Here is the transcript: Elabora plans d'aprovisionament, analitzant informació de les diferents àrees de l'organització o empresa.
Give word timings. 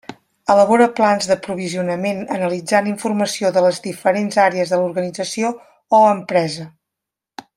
Elabora 0.51 0.85
plans 0.99 1.27
d'aprovisionament, 1.31 2.23
analitzant 2.37 2.89
informació 2.93 3.51
de 3.57 3.63
les 3.67 3.81
diferents 3.85 4.41
àrees 4.47 4.73
de 4.75 4.81
l'organització 4.83 5.53
o 5.99 6.05
empresa. 6.19 6.69